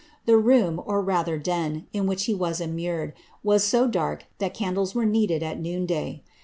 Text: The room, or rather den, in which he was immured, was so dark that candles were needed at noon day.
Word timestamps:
The 0.25 0.35
room, 0.35 0.81
or 0.83 0.99
rather 1.03 1.37
den, 1.37 1.85
in 1.93 2.07
which 2.07 2.23
he 2.23 2.33
was 2.33 2.59
immured, 2.59 3.13
was 3.43 3.63
so 3.63 3.87
dark 3.87 4.25
that 4.39 4.51
candles 4.51 4.95
were 4.95 5.05
needed 5.05 5.43
at 5.43 5.59
noon 5.59 5.85
day. 5.85 6.23